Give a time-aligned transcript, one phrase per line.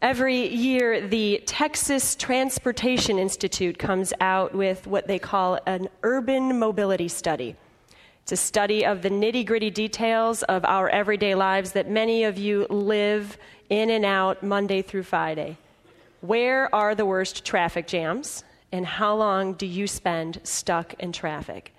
[0.00, 7.08] Every year, the Texas Transportation Institute comes out with what they call an urban mobility
[7.08, 7.56] study.
[8.22, 12.38] It's a study of the nitty gritty details of our everyday lives that many of
[12.38, 13.38] you live
[13.70, 15.58] in and out Monday through Friday.
[16.20, 21.74] Where are the worst traffic jams, and how long do you spend stuck in traffic?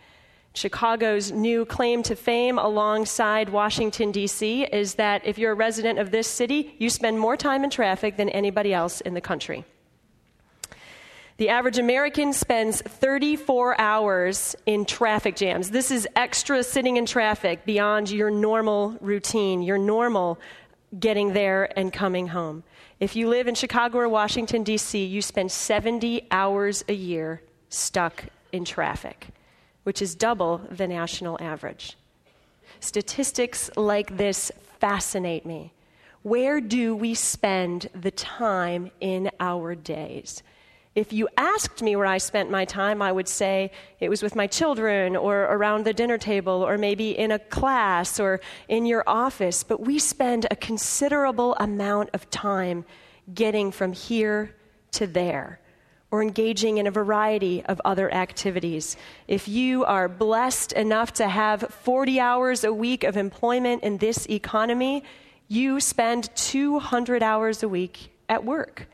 [0.53, 6.11] Chicago's new claim to fame alongside Washington, D.C., is that if you're a resident of
[6.11, 9.63] this city, you spend more time in traffic than anybody else in the country.
[11.37, 15.71] The average American spends 34 hours in traffic jams.
[15.71, 20.39] This is extra sitting in traffic beyond your normal routine, your normal
[20.99, 22.63] getting there and coming home.
[22.99, 28.25] If you live in Chicago or Washington, D.C., you spend 70 hours a year stuck
[28.51, 29.27] in traffic
[29.89, 31.97] which is double the national average.
[32.79, 35.73] Statistics like this fascinate me.
[36.21, 40.43] Where do we spend the time in our days?
[40.93, 44.35] If you asked me where I spent my time, I would say it was with
[44.35, 49.03] my children or around the dinner table or maybe in a class or in your
[49.07, 49.63] office.
[49.63, 52.85] But we spend a considerable amount of time
[53.33, 54.55] getting from here
[54.91, 55.59] to there
[56.11, 58.97] or engaging in a variety of other activities.
[59.27, 64.25] If you are blessed enough to have 40 hours a week of employment in this
[64.27, 65.03] economy,
[65.47, 68.87] you spend 200 hours a week at work.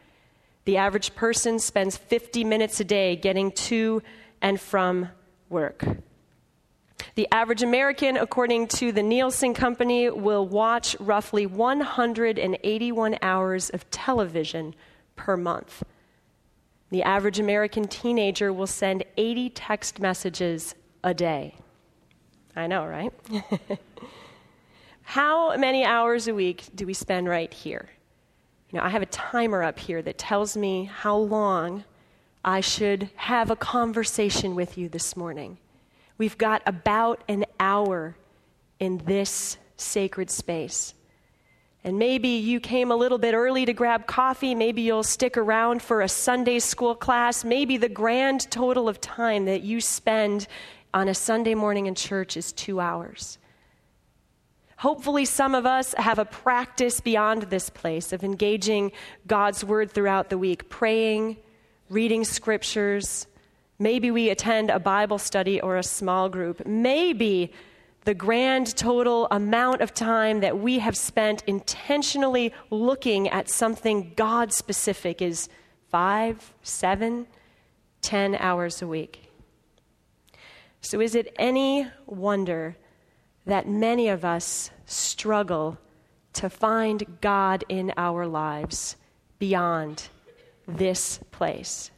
[0.66, 4.02] The average person spends 50 minutes a day getting to
[4.42, 5.10] and from
[5.50, 5.86] work.
[7.16, 14.76] The average American, according to the Nielsen Company, will watch roughly 181 hours of television
[15.16, 15.84] per month.
[16.96, 21.56] The average American teenager will send 80 text messages a day.
[22.56, 23.12] I know, right?
[25.02, 27.90] How many hours a week do we spend right here?
[28.72, 31.84] You know, I have a timer up here that tells me how long
[32.46, 35.58] I should have a conversation with you this morning.
[36.18, 38.16] We've got about an hour
[38.80, 40.94] in this sacred space.
[41.86, 44.56] And maybe you came a little bit early to grab coffee.
[44.56, 47.46] Maybe you'll stick around for a Sunday school class.
[47.46, 50.48] Maybe the grand total of time that you spend
[50.96, 53.38] on a Sunday morning in church is two hours.
[54.78, 58.92] Hopefully, some of us have a practice beyond this place of engaging
[59.28, 61.38] God's word throughout the week, praying,
[61.90, 63.28] reading scriptures.
[63.78, 66.66] Maybe we attend a Bible study or a small group.
[66.66, 67.54] Maybe
[68.06, 74.54] the grand total amount of time that we have spent intentionally looking at something God
[74.54, 75.50] specific is
[75.90, 77.26] five, seven,
[78.02, 79.32] ten hours a week.
[80.82, 82.78] So, is it any wonder
[83.46, 85.80] that many of us struggle
[86.34, 88.98] to find God in our lives
[89.40, 90.10] beyond
[90.68, 91.90] this place?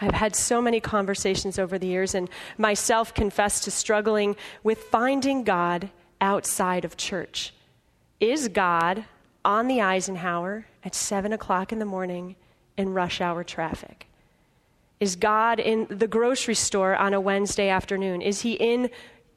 [0.00, 5.44] I've had so many conversations over the years, and myself confessed to struggling with finding
[5.44, 5.90] God
[6.20, 7.52] outside of church.
[8.18, 9.04] Is God
[9.44, 12.36] on the Eisenhower at 7 o'clock in the morning
[12.76, 14.06] in rush hour traffic?
[15.00, 18.20] Is God in the grocery store on a Wednesday afternoon?
[18.20, 18.90] Is He in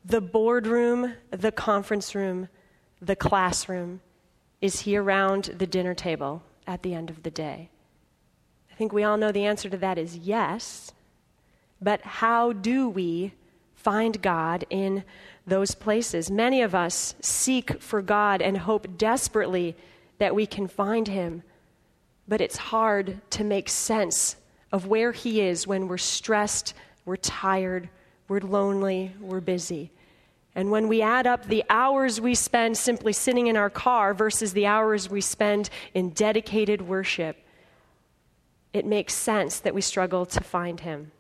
[0.04, 2.50] the boardroom, the conference room,
[3.02, 4.02] the classroom?
[4.62, 7.70] Is He around the dinner table at the end of the day?
[8.74, 10.94] I think we all know the answer to that is yes.
[11.80, 13.34] But how do we
[13.76, 15.04] find God in
[15.46, 16.32] those places?
[16.32, 19.76] Many of us seek for God and hope desperately
[20.18, 21.44] that we can find Him.
[22.28, 24.38] But it's hard to make sense
[24.72, 26.74] of where He is when we're stressed,
[27.06, 27.90] we're tired,
[28.28, 29.92] we're lonely, we're busy.
[30.56, 34.54] And when we add up the hours we spend simply sitting in our car versus
[34.54, 37.38] the hours we spend in dedicated worship,
[38.74, 41.12] it makes sense that we struggle to find him.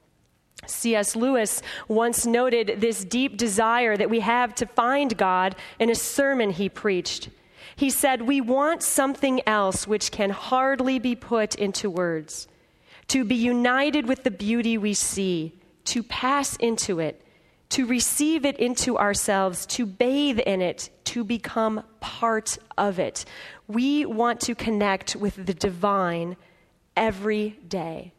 [0.66, 1.16] C.S.
[1.16, 6.52] Lewis once noted this deep desire that we have to find God in a sermon
[6.52, 7.30] he preached.
[7.75, 12.48] He said, We want something else which can hardly be put into words.
[13.10, 15.54] To be united with the beauty we see,
[15.86, 17.22] to pass into it,
[17.69, 23.25] to receive it into ourselves, to bathe in it, to become part of it.
[23.68, 26.38] We want to connect with the divine
[26.95, 28.13] every day?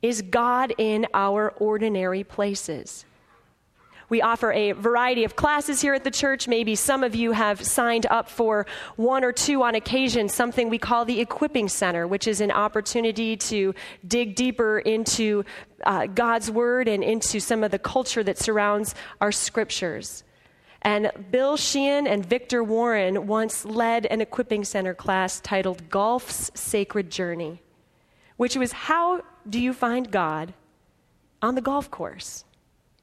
[0.00, 3.04] Is God in our ordinary places?
[4.08, 6.48] We offer a variety of classes here at the church.
[6.48, 10.78] Maybe some of you have signed up for one or two on occasion, something we
[10.78, 13.74] call the Equipping Center, which is an opportunity to
[14.06, 15.44] dig deeper into
[15.84, 20.24] uh, God's Word and into some of the culture that surrounds our scriptures.
[20.82, 27.10] And Bill Sheehan and Victor Warren once led an equipping center class titled Golf's Sacred
[27.10, 27.60] Journey,
[28.36, 30.54] which was How Do You Find God
[31.42, 32.44] on the Golf Course?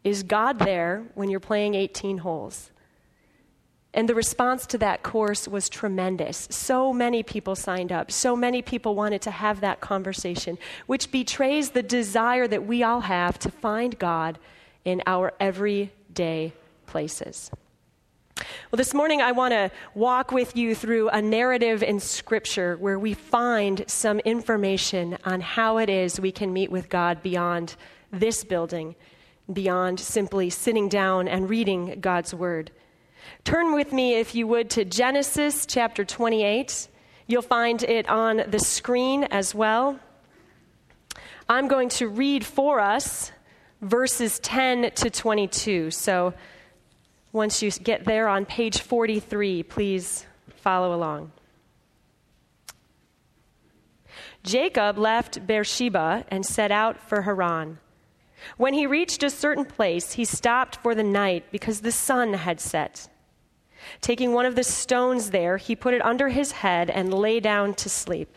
[0.04, 2.72] Is God there when you're playing 18 holes?
[3.94, 6.50] And the response to that course was tremendous.
[6.51, 8.12] So many people signed up.
[8.12, 13.01] So many people wanted to have that conversation, which betrays the desire that we all
[13.01, 14.38] have to find God
[14.83, 16.54] in our everyday
[16.86, 17.51] places.
[18.75, 23.00] Well, this morning I want to walk with you through a narrative in Scripture where
[23.00, 27.77] we find some information on how it is we can meet with God beyond
[28.12, 28.98] this building,
[29.54, 32.69] beyond simply sitting down and reading God's Word.
[33.45, 36.89] Turn with me, if you would, to Genesis chapter 28.
[37.27, 39.98] You'll find it on the screen as well.
[41.48, 43.31] I'm going to read for us
[43.81, 45.92] verses 10 to 22.
[45.92, 46.33] So
[47.36, 51.34] once you get there on page 43, please follow along.
[54.42, 57.78] Jacob left Beersheba and set out for Haran.
[58.56, 62.62] When he reached a certain place, he stopped for the night because the sun had
[62.62, 63.10] set.
[64.00, 67.74] Taking one of the stones there, he put it under his head and lay down
[67.76, 68.34] to sleep.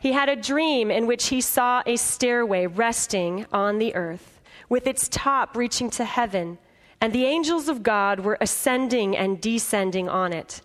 [0.00, 4.86] He had a dream in which he saw a stairway resting on the earth, with
[4.86, 6.58] its top reaching to heaven,
[7.00, 10.60] and the angels of God were ascending and descending on it.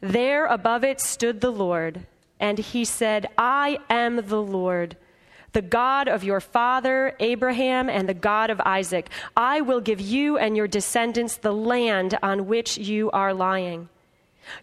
[0.00, 2.06] There above it stood the Lord,
[2.38, 4.96] and he said, I am the Lord
[5.56, 9.08] the God of your father Abraham and the God of Isaac.
[9.34, 13.88] I will give you and your descendants the land on which you are lying.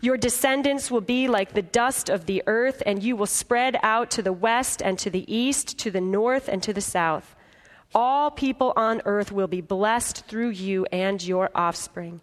[0.02, 4.12] Your descendants will be like the dust of the earth, and you will spread out
[4.12, 7.36] to the west and to the east, to the north and to the south.
[7.96, 12.22] All people on earth will be blessed through you and your offspring.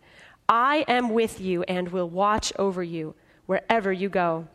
[0.48, 3.14] I am with you and will watch over you
[3.46, 4.48] wherever you go.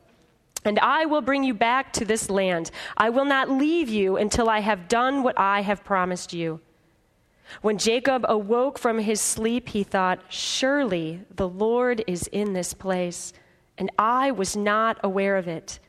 [0.65, 2.71] And I will bring you back to this land.
[2.97, 6.59] I will not leave you until I have done what I have promised you.
[7.61, 13.33] When Jacob awoke from his sleep, he thought, Surely the Lord is in this place,
[13.77, 15.79] and I was not aware of it.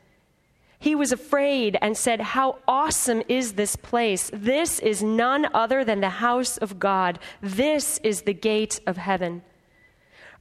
[0.78, 4.30] He was afraid and said, How awesome is this place!
[4.32, 7.18] This is none other than the house of God.
[7.40, 9.42] This is the gate of heaven.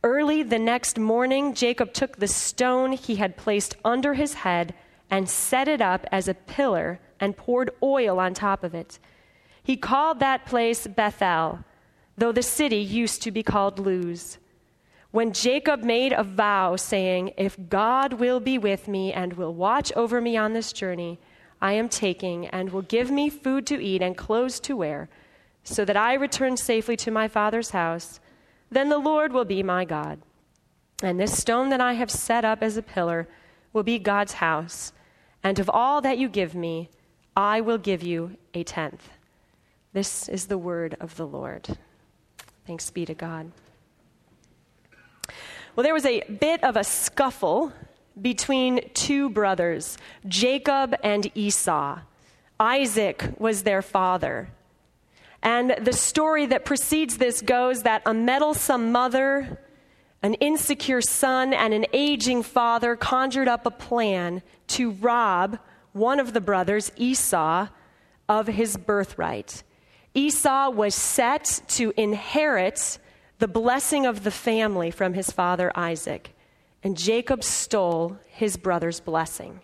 [0.04, 4.76] Early the next morning, Jacob took the stone he had placed under his head
[5.10, 9.00] and set it up as a pillar and poured oil on top of it.
[9.64, 11.60] He called that place Bethel,
[12.18, 14.38] though the city used to be called Luz.
[15.16, 19.94] When Jacob made a vow, saying, If God will be with me and will watch
[19.94, 21.20] over me on this journey
[21.62, 25.08] I am taking, and will give me food to eat and clothes to wear,
[25.64, 28.20] so that I return safely to my father's house,
[28.70, 30.20] then the Lord will be my God.
[31.02, 33.26] And this stone that I have set up as a pillar
[33.72, 34.92] will be God's house.
[35.42, 36.90] And of all that you give me,
[37.38, 39.08] I will give you a tenth.
[39.94, 41.78] This is the word of the Lord.
[42.68, 43.54] Thanks be to God.
[45.76, 47.74] Well, there was a bit of a scuffle
[48.22, 52.00] between two brothers, Jacob and Esau.
[52.58, 54.48] Isaac was their father.
[55.44, 59.60] And the story that precedes this goes that a meddlesome mother,
[60.24, 65.60] an insecure son, and an aging father conjured up a plan to rob
[65.92, 67.68] one of the brothers, Esau,
[68.30, 69.62] of his birthright.
[70.14, 72.98] Esau was set to inherit
[73.40, 76.32] the blessing of the family from his father Isaac,
[76.84, 79.60] and Jacob stole his brother's blessing.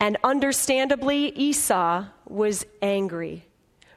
[0.00, 3.44] And understandably, Esau was angry.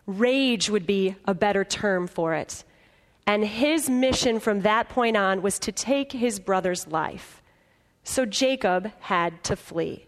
[0.06, 2.64] Rage would be a better term for it.
[3.28, 7.42] And his mission from that point on was to take his brother's life.
[8.04, 10.08] So Jacob had to flee.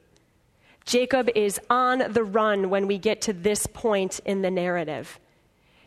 [0.85, 5.19] Jacob is on the run when we get to this point in the narrative.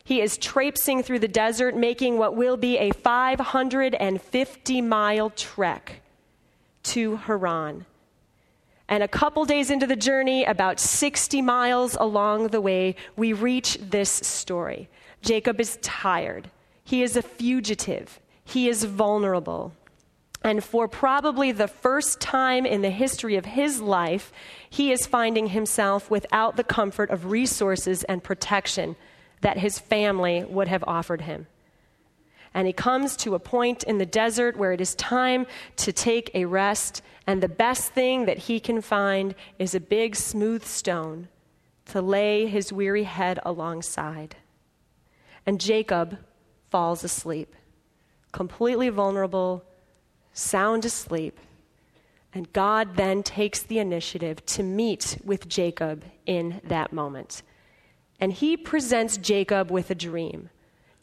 [0.07, 6.01] He is traipsing through the desert, making what will be a 550 mile trek
[6.83, 7.85] to Haran.
[8.87, 13.79] And a couple days into the journey, about 60 miles along the way, we reach
[13.81, 14.87] this story.
[15.23, 16.49] Jacob is tired.
[16.85, 18.21] He is a fugitive.
[18.45, 19.73] He is vulnerable.
[20.41, 24.31] And for probably the first time in the history of his life,
[24.69, 28.95] he is finding himself without the comfort of resources and protection
[29.41, 31.47] that his family would have offered him.
[32.53, 35.45] And he comes to a point in the desert where it is time
[35.77, 40.15] to take a rest and the best thing that he can find is a big,
[40.15, 41.27] smooth stone
[41.87, 44.37] to lay his weary head alongside.
[45.45, 46.17] And Jacob
[46.69, 47.53] falls asleep.
[48.31, 49.63] completely vulnerable,
[50.33, 51.39] sound asleep.
[52.33, 57.41] And God then takes the initiative to meet with Jacob in that moment.
[58.19, 60.49] And he presents Jacob with a dream.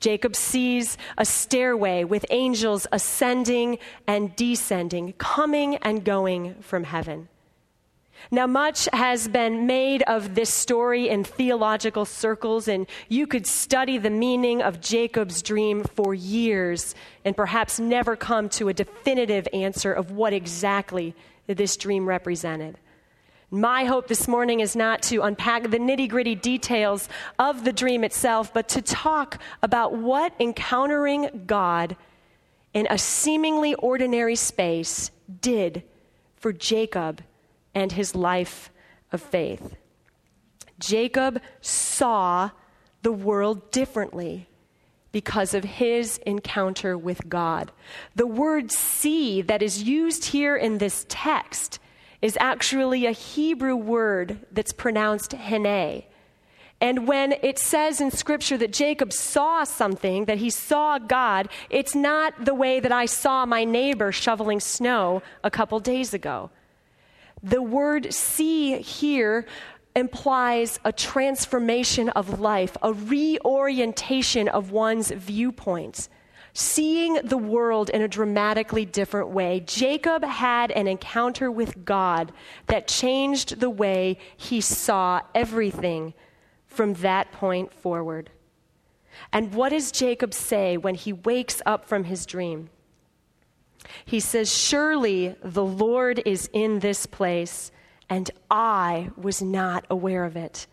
[0.00, 7.28] Jacob sees a stairway with angels ascending and descending, coming and going from heaven.
[8.30, 13.98] Now, much has been made of this story in theological circles, and you could study
[13.98, 16.94] the meaning of Jacob's dream for years
[17.24, 21.14] and perhaps never come to a definitive answer of what exactly
[21.46, 22.78] this dream represented.
[23.54, 27.08] My hope this morning is not to unpack the nitty gritty details
[27.38, 31.96] of the dream itself, but to talk about what encountering God
[32.72, 35.84] in a seemingly ordinary space did
[36.34, 37.22] for Jacob
[37.76, 38.72] and his life
[39.12, 39.76] of faith.
[40.80, 42.50] Jacob saw
[43.02, 44.48] the world differently
[45.12, 47.70] because of his encounter with God.
[48.16, 51.78] The word see that is used here in this text
[52.24, 56.04] is actually a Hebrew word that's pronounced hene.
[56.80, 61.94] And when it says in Scripture that Jacob saw something, that he saw God, it's
[61.94, 66.48] not the way that I saw my neighbor shoveling snow a couple days ago.
[67.42, 69.44] The word see here
[69.94, 76.08] implies a transformation of life, a reorientation of one's viewpoints,
[76.54, 79.60] seeing the world in a dramatically different way.
[79.66, 82.32] Jacob had an encounter with God
[82.68, 86.14] that changed the way he saw everything
[86.66, 88.30] from that point forward.
[89.32, 92.70] And what does Jacob say when he wakes up from his dream?
[94.04, 97.72] He says, Surely the Lord is in this place,
[98.08, 100.68] and I was not aware of it.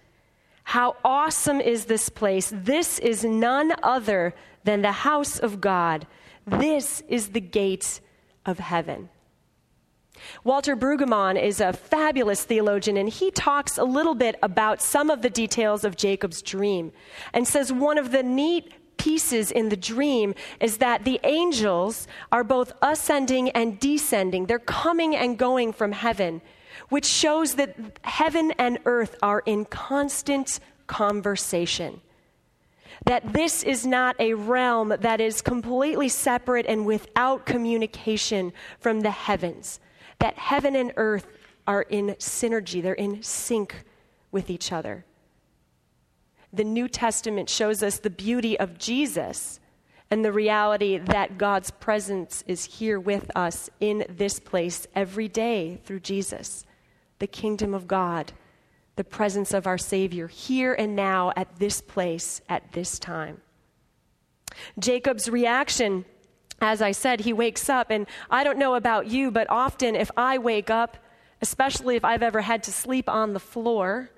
[0.64, 2.54] How awesome is this place!
[2.56, 4.34] This is none other
[4.64, 6.08] than the house of God.
[6.46, 8.00] This is the gate
[8.46, 9.10] of heaven.
[10.44, 15.22] Walter Brueggemann is a fabulous theologian, and he talks a little bit about some of
[15.22, 16.92] the details of Jacob's dream
[17.34, 22.44] and says one of the neat pieces in the dream is that the angels are
[22.44, 24.46] both ascending and descending.
[24.46, 26.42] They're coming and going from heaven,
[26.90, 32.02] which shows that heaven and earth are in constant conversation.
[33.06, 39.12] That this is not a realm that is completely separate and without communication from the
[39.12, 39.80] heavens.
[40.20, 41.28] That heaven and earth
[41.68, 43.86] are in synergy, they're in sync
[44.32, 45.06] with each other.
[46.54, 49.60] The New Testament shows us the beauty of Jesus
[50.10, 55.80] and the reality that God's presence is here with us in this place every day
[55.86, 56.66] through Jesus,
[57.20, 58.34] the kingdom of God,
[58.96, 63.42] the presence of our Savior here and now at this place at this time.
[64.80, 66.06] Jacob's reaction,
[66.62, 70.12] as I said, he wakes up, and I don't know about you, but often if
[70.18, 70.98] I wake up,
[71.42, 74.12] especially if I've ever had to sleep on the floor,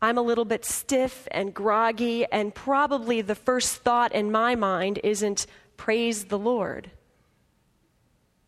[0.00, 5.00] I'm a little bit stiff and groggy, and probably the first thought in my mind
[5.04, 6.90] isn't praise the Lord.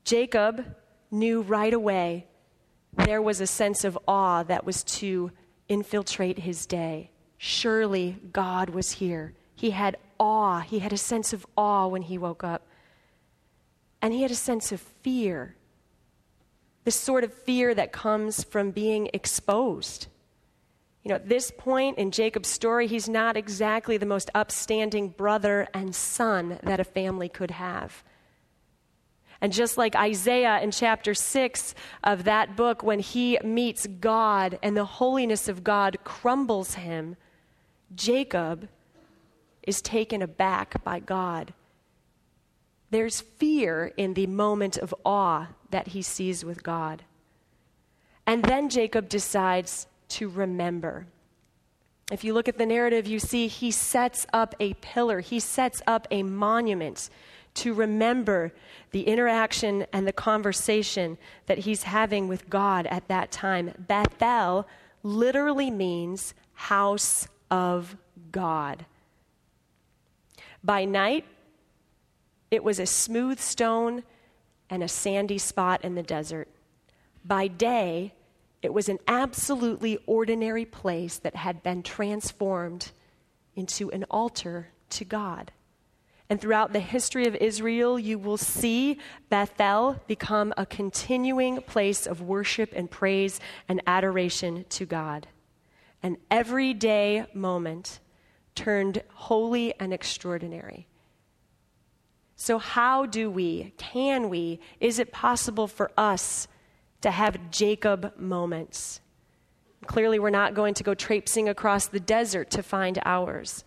[0.04, 0.74] Jacob
[1.10, 2.26] knew right away
[2.92, 5.30] there was a sense of awe that was to
[5.68, 7.10] infiltrate his day.
[7.38, 9.34] Surely God was here.
[9.54, 10.60] He had awe.
[10.60, 12.66] He had a sense of awe when he woke up.
[14.00, 15.56] And he had a sense of fear.
[16.84, 20.08] This sort of fear that comes from being exposed
[21.02, 25.66] you know, at this point in Jacob's story, he's not exactly the most upstanding brother
[25.74, 28.04] and son that a family could have.
[29.42, 34.76] And just like Isaiah in chapter 6 of that book, when he meets God and
[34.76, 37.16] the holiness of God crumbles him,
[37.92, 38.68] Jacob
[39.64, 41.54] is taken aback by God.
[42.90, 47.02] There's fear in the moment of awe that he sees with God.
[48.24, 51.06] And then Jacob decides to remember.
[52.12, 55.82] If you look at the narrative, you see he sets up a pillar, he sets
[55.84, 57.10] up a monument
[57.54, 58.52] to remember
[58.92, 63.72] the interaction and the conversation that he's having with God at that time.
[63.78, 64.66] Bethel
[65.02, 67.96] literally means house of
[68.30, 68.86] God.
[70.64, 71.26] By night,
[72.50, 74.02] it was a smooth stone
[74.70, 76.48] and a sandy spot in the desert.
[77.24, 78.14] By day,
[78.62, 82.92] it was an absolutely ordinary place that had been transformed
[83.56, 85.50] into an altar to God.
[86.32, 88.96] And throughout the history of Israel, you will see
[89.28, 95.26] Bethel become a continuing place of worship and praise and adoration to God.
[96.02, 98.00] An everyday moment
[98.54, 100.86] turned holy and extraordinary.
[102.36, 106.48] So, how do we, can we, is it possible for us
[107.02, 109.02] to have Jacob moments?
[109.84, 113.64] Clearly, we're not going to go traipsing across the desert to find ours.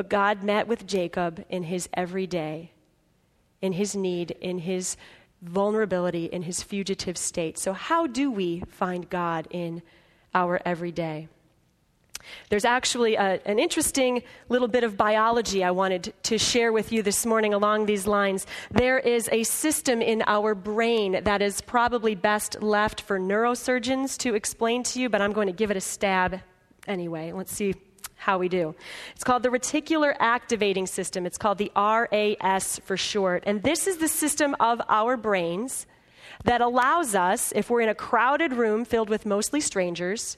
[0.00, 2.70] But God met with Jacob in his everyday,
[3.60, 4.96] in his need, in his
[5.42, 7.58] vulnerability, in his fugitive state.
[7.58, 9.82] So, how do we find God in
[10.34, 11.28] our everyday?
[12.48, 17.02] There's actually a, an interesting little bit of biology I wanted to share with you
[17.02, 18.46] this morning along these lines.
[18.70, 24.34] There is a system in our brain that is probably best left for neurosurgeons to
[24.34, 26.40] explain to you, but I'm going to give it a stab
[26.88, 27.32] anyway.
[27.32, 27.74] Let's see
[28.20, 28.74] how we do.
[29.14, 31.24] It's called the reticular activating system.
[31.24, 33.42] It's called the RAS for short.
[33.46, 35.86] And this is the system of our brains
[36.44, 40.36] that allows us, if we're in a crowded room filled with mostly strangers,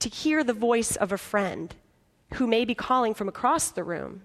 [0.00, 1.76] to hear the voice of a friend
[2.34, 4.22] who may be calling from across the room.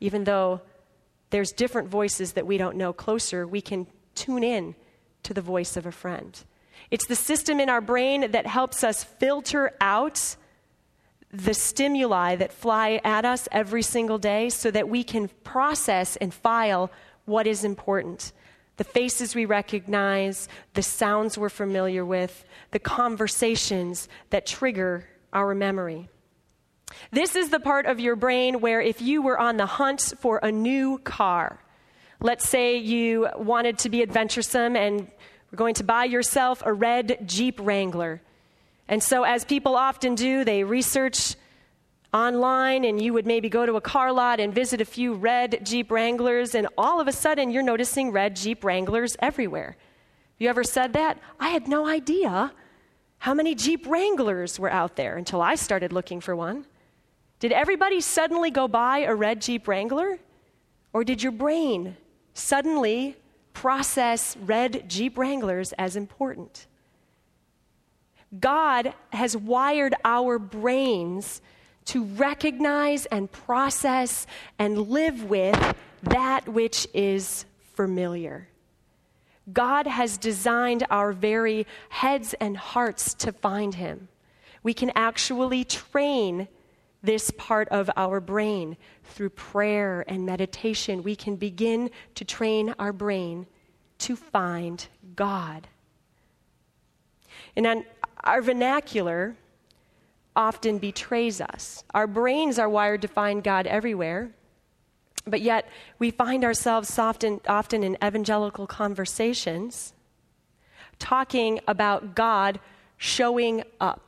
[0.00, 0.62] Even though
[1.28, 4.74] there's different voices that we don't know closer, we can tune in
[5.22, 6.44] to the voice of a friend.
[6.90, 10.36] It's the system in our brain that helps us filter out
[11.32, 16.32] the stimuli that fly at us every single day so that we can process and
[16.32, 16.90] file
[17.24, 18.32] what is important.
[18.76, 26.08] The faces we recognize, the sounds we're familiar with, the conversations that trigger our memory.
[27.10, 30.38] This is the part of your brain where, if you were on the hunt for
[30.42, 31.58] a new car,
[32.20, 35.10] let's say you wanted to be adventuresome and
[35.50, 38.20] were going to buy yourself a red Jeep Wrangler.
[38.88, 41.36] And so, as people often do, they research
[42.12, 45.60] online and you would maybe go to a car lot and visit a few red
[45.64, 49.76] Jeep Wranglers, and all of a sudden you're noticing red Jeep Wranglers everywhere.
[50.38, 51.18] You ever said that?
[51.40, 52.52] I had no idea
[53.18, 56.66] how many Jeep Wranglers were out there until I started looking for one.
[57.38, 60.18] Did everybody suddenly go buy a red Jeep Wrangler?
[60.92, 61.96] Or did your brain
[62.34, 63.16] suddenly
[63.52, 66.66] process red Jeep Wranglers as important?
[68.38, 71.42] God has wired our brains
[71.86, 74.26] to recognize and process
[74.58, 78.48] and live with that which is familiar.
[79.52, 84.08] God has designed our very heads and hearts to find Him.
[84.62, 86.46] We can actually train
[87.02, 91.02] this part of our brain through prayer and meditation.
[91.02, 93.46] We can begin to train our brain
[93.98, 95.66] to find God.
[97.56, 97.84] And
[98.24, 99.36] our vernacular
[100.34, 101.84] often betrays us.
[101.92, 104.30] Our brains are wired to find God everywhere,
[105.26, 109.92] but yet we find ourselves often, often in evangelical conversations
[110.98, 112.60] talking about God
[112.96, 114.00] showing up.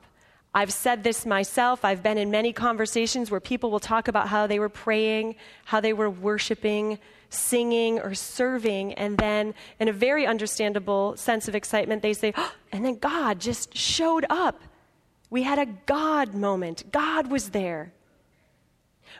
[0.55, 1.85] I've said this myself.
[1.85, 5.81] I've been in many conversations where people will talk about how they were praying, how
[5.81, 12.03] they were worshiping, singing, or serving, and then, in a very understandable sense of excitement,
[12.03, 14.61] they say, oh, and then God just showed up
[15.35, 16.93] we had a God moment.
[16.93, 17.93] God was there.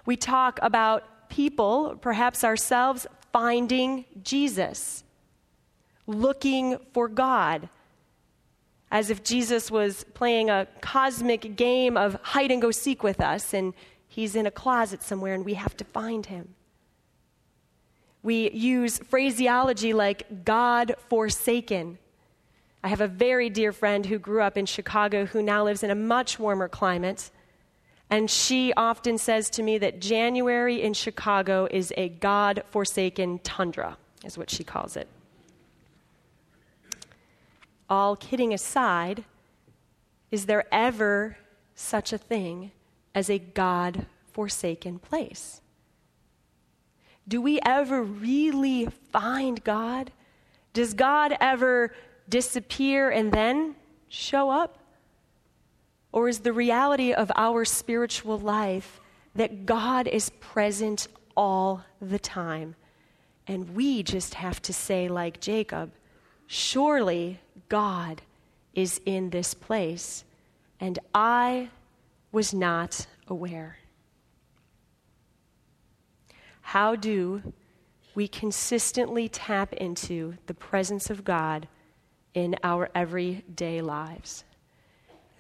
[0.07, 5.03] We talk about people, perhaps ourselves, finding Jesus,
[6.07, 7.69] looking for God,
[8.93, 13.53] as if Jesus was playing a cosmic game of hide and go seek with us,
[13.53, 13.75] and
[14.07, 16.55] he's in a closet somewhere and we have to find him.
[18.25, 21.99] We use phraseology like God forsaken
[22.85, 25.91] I have a very dear friend who grew up in Chicago who now lives in
[25.91, 27.31] a much warmer climate.
[28.11, 33.97] And she often says to me that January in Chicago is a God forsaken tundra,
[34.23, 35.09] is what she calls it.
[37.89, 39.25] All kidding aside,
[40.31, 41.39] is there ever
[41.75, 42.71] such a thing
[43.15, 45.63] as a God forsaken place?
[47.27, 50.13] Do we ever really find God?
[50.73, 51.95] Does God ever
[52.29, 53.77] disappear and then
[54.09, 54.79] show up?
[56.13, 59.01] Or is the reality of our spiritual life
[59.35, 62.77] that God is present all the time?
[63.47, 65.93] And we just have to say, like Jacob,
[66.47, 68.23] surely God
[68.75, 70.25] is in this place,
[70.81, 71.71] and I
[72.33, 73.79] was not aware.
[76.65, 77.55] How do
[78.15, 81.69] we consistently tap into the presence of God
[82.35, 84.45] in our everyday lives.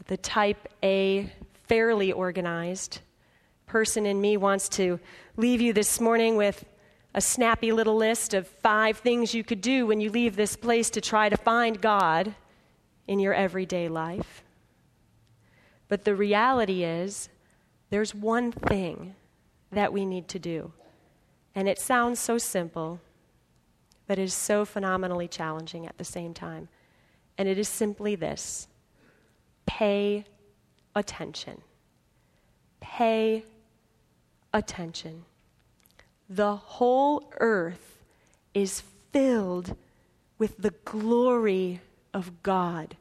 [0.06, 1.32] The type A,
[1.64, 3.00] fairly organized
[3.66, 5.00] person in me wants to
[5.36, 6.64] leave you this morning with
[7.14, 10.90] a snappy little list of five things you could do when you leave this place
[10.90, 12.34] to try to find God
[13.06, 14.42] in your everyday life.
[15.88, 17.28] But the reality is,
[17.90, 19.14] there's one thing
[19.70, 20.72] that we need to do.
[21.54, 23.00] And it sounds so simple,
[24.06, 26.68] but it is so phenomenally challenging at the same time.
[27.38, 28.68] And it is simply this
[29.66, 30.24] pay
[30.94, 31.60] attention.
[32.80, 33.44] Pay
[34.52, 35.24] attention.
[36.28, 37.98] The whole earth
[38.52, 39.76] is filled
[40.38, 41.80] with the glory
[42.12, 42.96] of God.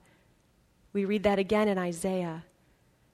[0.94, 2.44] We read that again in Isaiah.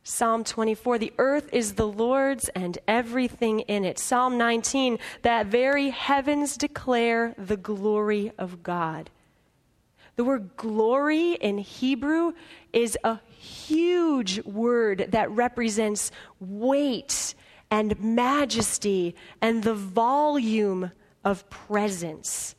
[0.09, 3.99] Psalm 24, the earth is the Lord's and everything in it.
[3.99, 9.11] Psalm 19, that very heavens declare the glory of God.
[10.15, 12.33] The word glory in Hebrew
[12.73, 17.35] is a huge word that represents weight
[17.69, 20.91] and majesty and the volume
[21.23, 22.55] of presence.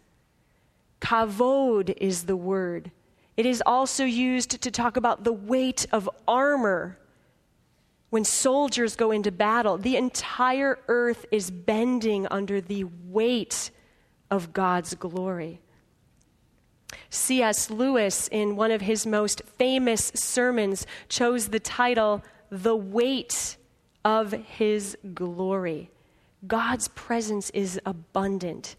[1.00, 2.92] Kavod is the word.
[3.36, 6.96] It is also used to talk about the weight of armor.
[8.10, 13.70] When soldiers go into battle, the entire earth is bending under the weight
[14.30, 15.60] of God's glory.
[17.08, 17.70] C.S.
[17.70, 23.56] Lewis, in one of his most famous sermons, chose the title, The Weight
[24.04, 25.90] of His Glory.
[26.46, 28.76] God's presence is abundant.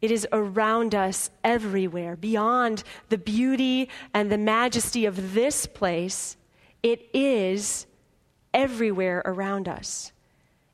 [0.00, 2.16] It is around us everywhere.
[2.16, 6.36] Beyond the beauty and the majesty of this place,
[6.82, 7.86] it is
[8.56, 10.10] everywhere around us.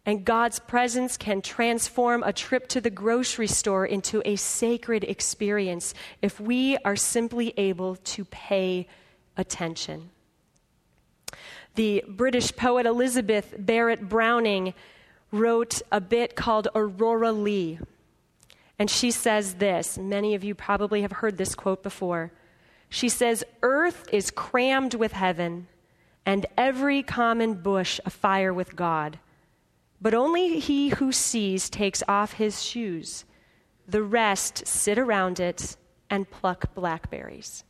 [0.07, 5.93] And God's presence can transform a trip to the grocery store into a sacred experience
[6.23, 8.89] if we are simply able to pay
[9.37, 10.11] attention.
[11.75, 14.75] The British poet Elizabeth Barrett Browning
[15.31, 17.79] wrote a bit called Aurora Leigh.
[18.79, 22.33] And she says this many of you probably have heard this quote before.
[22.89, 25.69] She says, Earth is crammed with heaven,
[26.25, 29.19] and every common bush afire with God.
[30.01, 33.25] But only he who sees takes off his shoes.
[33.87, 35.77] The rest sit around it
[36.11, 37.65] and pluck blackberries.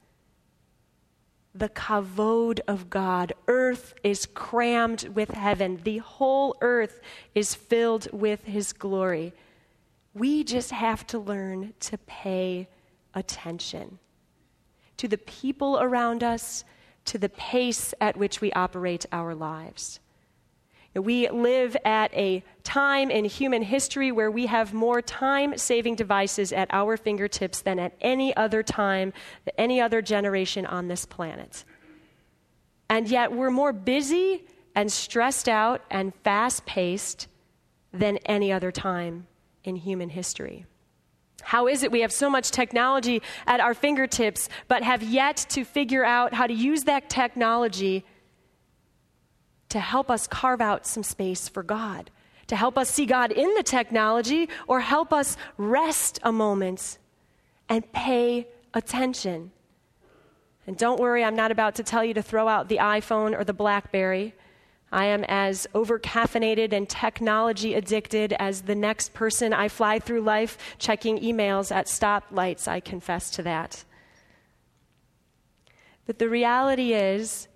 [1.54, 3.34] The kavod of God.
[3.46, 5.80] Earth is crammed with heaven.
[5.84, 7.00] The whole earth
[7.34, 9.34] is filled with his glory.
[10.14, 12.68] We just have to learn to pay
[13.14, 13.98] attention
[15.02, 16.64] to the people around us,
[17.06, 20.00] to the pace at which we operate our lives.
[20.94, 26.52] We live at a time in human history where we have more time saving devices
[26.52, 29.14] at our fingertips than at any other time,
[29.56, 31.64] any other generation on this planet.
[32.90, 37.26] And yet we're more busy and stressed out and fast paced
[37.92, 39.26] than any other time
[39.64, 40.66] in human history.
[41.42, 45.64] How is it we have so much technology at our fingertips, but have yet to
[45.64, 48.04] figure out how to use that technology
[49.68, 52.10] to help us carve out some space for God,
[52.46, 56.98] to help us see God in the technology, or help us rest a moment
[57.68, 59.50] and pay attention.
[60.66, 63.44] And don't worry, I'm not about to tell you to throw out the iPhone or
[63.44, 64.34] the Blackberry.
[64.92, 70.20] I am as over caffeinated and technology addicted as the next person I fly through
[70.20, 72.68] life checking emails at stoplights.
[72.68, 73.84] I confess to that.
[76.04, 77.48] But the reality is,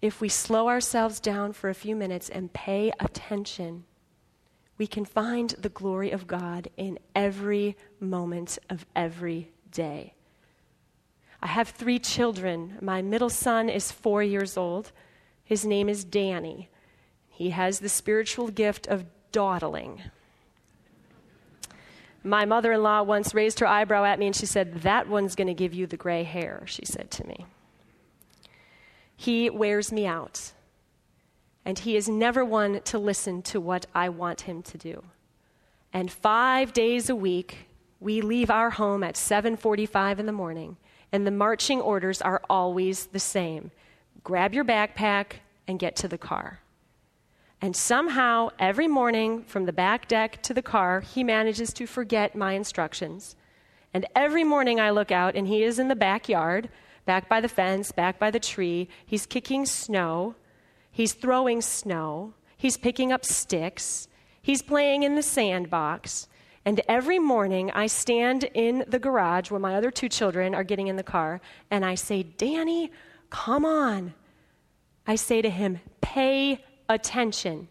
[0.00, 3.84] if we slow ourselves down for a few minutes and pay attention,
[4.78, 10.14] we can find the glory of God in every moment of every day.
[11.42, 12.78] I have three children.
[12.80, 14.92] My middle son is four years old.
[15.48, 16.68] His name is Danny.
[17.30, 20.02] He has the spiritual gift of dawdling.
[22.22, 25.34] My mother in law once raised her eyebrow at me and she said, That one's
[25.34, 27.46] going to give you the gray hair, she said to me.
[29.16, 30.52] He wears me out,
[31.64, 35.02] and he is never one to listen to what I want him to do.
[35.94, 37.68] And five days a week,
[38.00, 40.76] we leave our home at 7:45 in the morning,
[41.10, 43.70] and the marching orders are always the same
[44.28, 46.60] grab your backpack and get to the car.
[47.62, 52.36] And somehow, every morning from the back deck to the car, he manages to forget
[52.36, 53.36] my instructions.
[53.94, 56.68] And every morning I look out, and he is in the backyard,
[57.06, 58.90] back by the fence, back by the tree.
[59.06, 60.34] He's kicking snow.
[60.92, 62.34] He's throwing snow.
[62.58, 64.08] He's picking up sticks.
[64.42, 66.28] He's playing in the sandbox.
[66.66, 70.88] And every morning I stand in the garage where my other two children are getting
[70.88, 72.92] in the car, and I say, Danny,
[73.30, 74.14] Come on.
[75.08, 77.68] I say to him, Pay attention.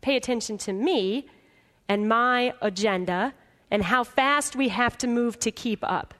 [0.00, 1.28] Pay attention to me
[1.88, 3.34] and my agenda
[3.70, 6.14] and how fast we have to move to keep up.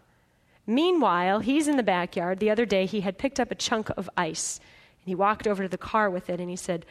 [0.67, 2.41] Meanwhile, he's in the backyard.
[2.41, 4.59] The other day, he had picked up a chunk of ice
[5.01, 6.85] and he walked over to the car with it and he said,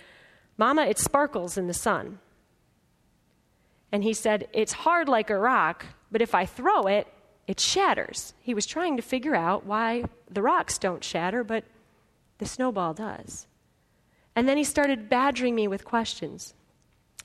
[0.58, 2.20] Mama, it sparkles in the sun.
[3.92, 7.08] And he said, It's hard like a rock, but if I throw it,
[7.46, 8.34] it shatters.
[8.40, 11.66] He was trying to figure out why the rocks don't shatter, but
[12.38, 13.48] the snowball does.
[14.40, 16.54] And then he started badgering me with questions.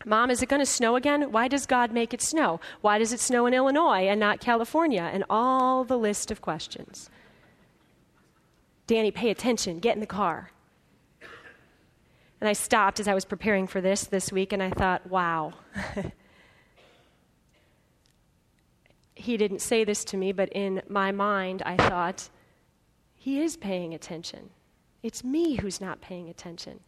[0.04, 1.30] Mom, is it going to snow again?
[1.30, 2.58] Why does God make it snow?
[2.80, 5.08] Why does it snow in Illinois and not California?
[5.12, 7.08] And all the list of questions.
[8.88, 9.78] Danny, pay attention.
[9.78, 10.50] Get in the car.
[12.40, 15.52] And I stopped as I was preparing for this this week and I thought, wow.
[19.14, 22.28] he didn't say this to me, but in my mind, I thought,
[23.14, 24.50] he is paying attention.
[25.04, 26.80] It's me who's not paying attention.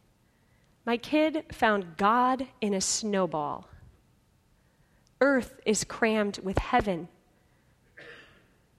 [0.87, 3.67] My kid found God in a snowball.
[5.19, 7.09] Earth is crammed with heaven.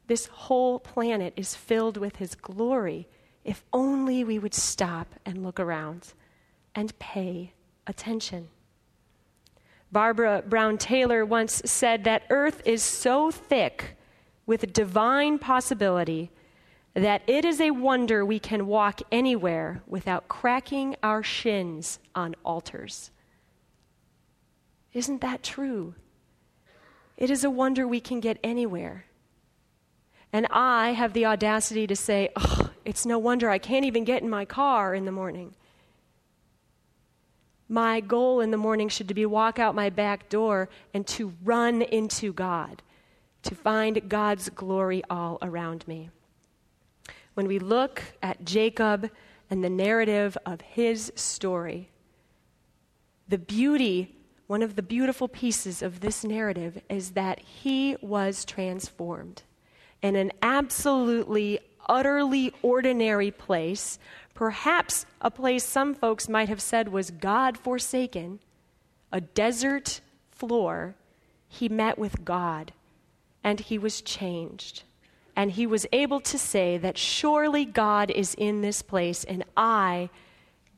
[0.07, 3.09] This whole planet is filled with His glory
[3.45, 6.15] if only we would stop and look around
[6.75, 7.53] and pay
[7.87, 8.49] attention.
[9.93, 13.99] Barbara Brown Taylor once said that earth is so thick
[14.47, 16.31] with divine possibility
[16.99, 23.11] that it is a wonder we can walk anywhere without cracking our shins on altars.
[24.93, 25.95] Isn't that true?
[27.17, 29.05] It is a wonder we can get anywhere.
[30.33, 34.23] And I have the audacity to say, oh, it's no wonder I can't even get
[34.23, 35.55] in my car in the morning.
[37.69, 41.35] My goal in the morning should be to walk out my back door and to
[41.45, 42.83] run into God,
[43.43, 46.11] to find God's glory all around me.
[47.39, 49.13] When we look at Jacob
[49.49, 51.89] and the narrative of his story,
[53.29, 54.17] the beauty,
[54.49, 59.45] one of the beautiful pieces of this narrative is that he was transformed
[60.03, 64.01] in an absolutely, utterly ordinary place.
[64.35, 68.41] Perhaps a place some folks might have said was God forsaken,
[69.13, 70.01] a desert
[70.33, 70.97] floor,
[71.47, 72.73] he met with God
[73.45, 74.83] and he was changed.
[75.39, 80.11] And he was able to say that surely God is in this place and I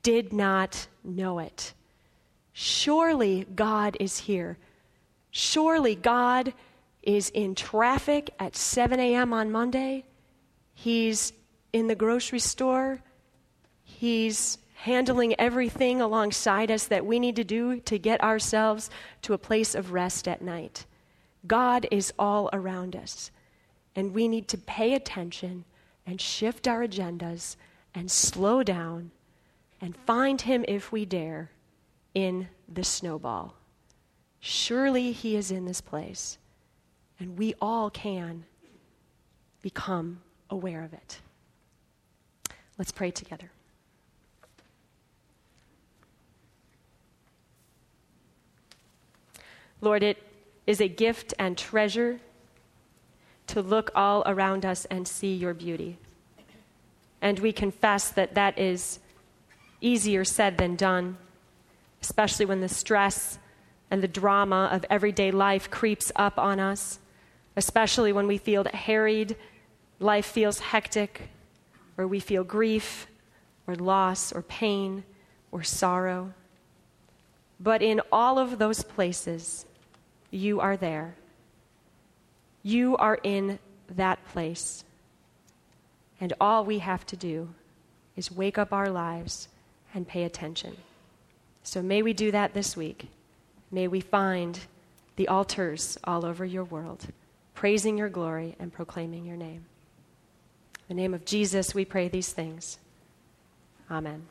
[0.02, 1.72] did not know it.
[2.52, 4.58] Surely God is here.
[5.30, 6.52] Surely God
[7.02, 9.32] is in traffic at 7 a.m.
[9.32, 10.04] on Monday.
[10.74, 11.32] He's
[11.72, 13.00] in the grocery store
[13.90, 18.88] He's handling everything alongside us that we need to do to get ourselves
[19.22, 20.86] to a place of rest at night.
[21.46, 23.30] God is all around us,
[23.96, 25.64] and we need to pay attention
[26.06, 27.56] and shift our agendas
[27.94, 29.10] and slow down
[29.80, 31.50] and find Him if we dare
[32.14, 33.54] in the snowball.
[34.40, 36.38] Surely He is in this place,
[37.18, 38.44] and we all can
[39.62, 41.20] become aware of it.
[42.78, 43.50] Let's pray together.
[49.82, 50.18] Lord, it
[50.66, 52.20] is a gift and treasure
[53.50, 55.98] to look all around us and see your beauty.
[57.20, 59.00] And we confess that that is
[59.80, 61.16] easier said than done,
[62.00, 63.38] especially when the stress
[63.90, 67.00] and the drama of everyday life creeps up on us,
[67.56, 69.36] especially when we feel harried,
[69.98, 71.28] life feels hectic,
[71.98, 73.08] or we feel grief,
[73.66, 75.02] or loss, or pain,
[75.50, 76.32] or sorrow.
[77.58, 79.66] But in all of those places,
[80.30, 81.16] you are there.
[82.62, 83.58] You are in
[83.96, 84.84] that place.
[86.20, 87.48] And all we have to do
[88.16, 89.48] is wake up our lives
[89.94, 90.76] and pay attention.
[91.62, 93.08] So may we do that this week.
[93.70, 94.58] May we find
[95.16, 97.06] the altars all over your world,
[97.54, 99.64] praising your glory and proclaiming your name.
[100.88, 102.78] In the name of Jesus, we pray these things.
[103.90, 104.26] Amen.